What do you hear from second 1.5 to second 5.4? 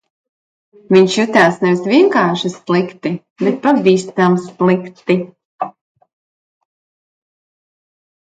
nevis vienkārši slikti, bet pavisam slikti.